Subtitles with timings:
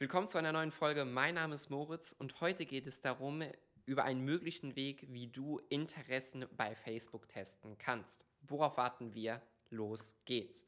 [0.00, 1.04] Willkommen zu einer neuen Folge.
[1.04, 3.42] Mein Name ist Moritz und heute geht es darum,
[3.84, 8.24] über einen möglichen Weg, wie du Interessen bei Facebook testen kannst.
[8.40, 9.42] Worauf warten wir?
[9.68, 10.66] Los geht's.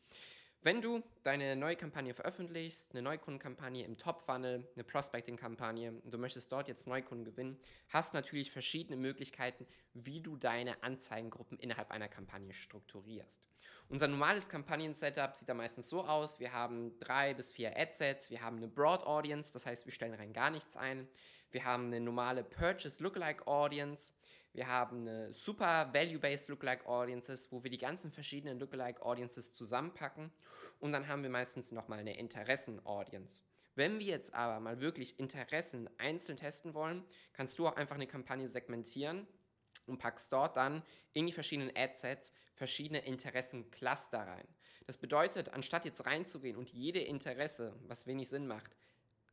[0.61, 6.51] Wenn du deine neue Kampagne veröffentlichst, eine Neukundenkampagne im Top-Funnel, eine Prospecting-Kampagne und du möchtest
[6.51, 12.53] dort jetzt Neukunden gewinnen, hast natürlich verschiedene Möglichkeiten, wie du deine Anzeigengruppen innerhalb einer Kampagne
[12.53, 13.41] strukturierst.
[13.89, 18.43] Unser normales Kampagnen-Setup sieht da meistens so aus, wir haben drei bis vier Adsets, wir
[18.43, 21.07] haben eine Broad Audience, das heißt, wir stellen rein gar nichts ein,
[21.51, 24.15] wir haben eine normale Purchase Lookalike Audience,
[24.55, 30.31] wir haben eine super Value-Based Lookalike Audiences, wo wir die ganzen verschiedenen Lookalike Audiences zusammenpacken.
[30.79, 33.43] Und dann haben wir meistens nochmal eine Interessen-Audience.
[33.75, 38.07] Wenn wir jetzt aber mal wirklich Interessen einzeln testen wollen, kannst du auch einfach eine
[38.07, 39.27] Kampagne segmentieren
[39.87, 44.47] und packst dort dann in die verschiedenen Adsets verschiedene Interessencluster rein.
[44.87, 48.77] Das bedeutet, anstatt jetzt reinzugehen und jede Interesse, was wenig Sinn macht,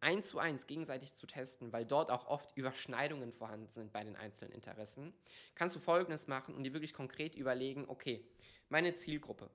[0.01, 4.15] eins zu eins gegenseitig zu testen, weil dort auch oft Überschneidungen vorhanden sind bei den
[4.15, 5.13] einzelnen Interessen,
[5.55, 8.23] kannst du Folgendes machen und dir wirklich konkret überlegen, okay,
[8.69, 9.49] meine Zielgruppe,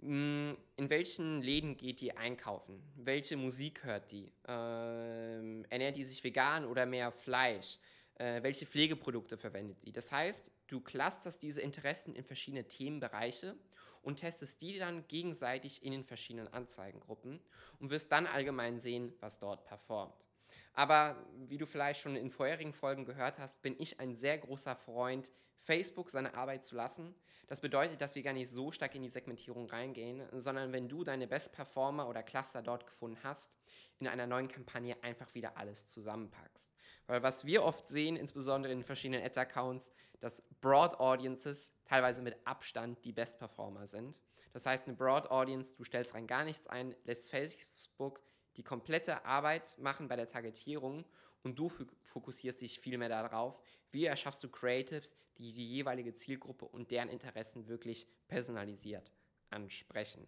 [0.00, 2.82] hm, in welchen Läden geht die einkaufen?
[2.96, 4.30] Welche Musik hört die?
[4.46, 7.78] Ähm, ernährt die sich vegan oder mehr Fleisch?
[8.16, 9.92] Äh, welche Pflegeprodukte verwendet die?
[9.92, 13.56] Das heißt, du clusterst diese Interessen in verschiedene Themenbereiche
[14.02, 17.40] und testest die dann gegenseitig in den verschiedenen Anzeigengruppen
[17.80, 20.28] und wirst dann allgemein sehen, was dort performt.
[20.76, 21.16] Aber
[21.48, 25.32] wie du vielleicht schon in vorherigen Folgen gehört hast, bin ich ein sehr großer Freund,
[25.58, 27.14] Facebook seine Arbeit zu lassen.
[27.48, 31.02] Das bedeutet, dass wir gar nicht so stark in die Segmentierung reingehen, sondern wenn du
[31.02, 33.56] deine Best Performer oder Cluster dort gefunden hast,
[33.98, 36.74] in einer neuen Kampagne einfach wieder alles zusammenpackst.
[37.06, 43.02] Weil was wir oft sehen, insbesondere in verschiedenen Ad-Accounts, dass Broad Audiences teilweise mit Abstand
[43.04, 44.20] die Best Performer sind.
[44.52, 48.20] Das heißt, eine Broad Audience, du stellst rein gar nichts ein, lässt Facebook
[48.56, 51.04] die komplette Arbeit machen bei der Targetierung
[51.42, 51.70] und du
[52.02, 53.60] fokussierst dich viel mehr darauf,
[53.92, 59.12] wie erschaffst du Creatives, die die jeweilige Zielgruppe und deren Interessen wirklich personalisiert
[59.50, 60.26] ansprechen.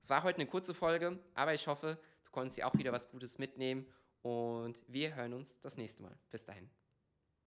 [0.00, 3.10] Es war heute eine kurze Folge, aber ich hoffe, du konntest dir auch wieder was
[3.10, 3.86] Gutes mitnehmen
[4.22, 6.16] und wir hören uns das nächste Mal.
[6.30, 6.70] Bis dahin.